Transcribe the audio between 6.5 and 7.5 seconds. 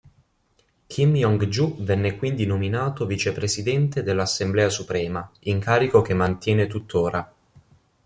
tuttora.